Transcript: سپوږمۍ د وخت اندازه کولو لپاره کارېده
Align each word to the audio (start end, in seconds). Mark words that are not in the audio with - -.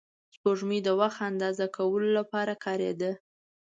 سپوږمۍ 0.33 0.79
د 0.83 0.89
وخت 0.99 1.19
اندازه 1.29 1.65
کولو 1.77 2.09
لپاره 2.17 2.53
کارېده 2.65 3.11